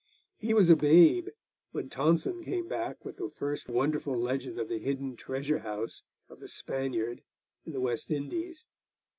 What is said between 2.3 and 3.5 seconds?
came back with the